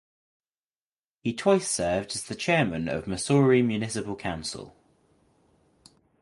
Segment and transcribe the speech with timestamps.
[1.21, 4.75] He twice served as the Chairman of Mussoorie Municipal Council.